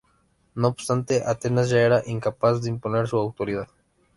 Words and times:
No 0.55 0.69
obstante, 0.69 1.21
Atenas 1.27 1.69
ya 1.69 1.79
era 1.79 2.01
incapaz 2.07 2.63
de 2.63 2.69
imponer 2.71 3.07
su 3.07 3.17
autoridad. 3.17 3.67